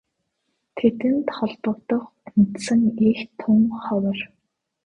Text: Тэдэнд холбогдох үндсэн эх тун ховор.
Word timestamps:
Тэдэнд 0.77 1.27
холбогдох 1.37 2.05
үндсэн 2.39 2.81
эх 3.09 3.19
тун 3.39 3.61
ховор. 3.83 4.19